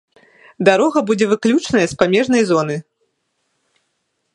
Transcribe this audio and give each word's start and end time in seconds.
Дарога 0.69 0.99
будзе 1.11 1.25
выключаная 1.33 1.85
з 1.91 2.01
памежнай 2.03 2.43
зоны. 2.53 2.83